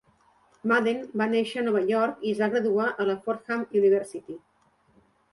[0.69, 4.39] Madden va néixer a Nova York i es va graduar a la Fordham University.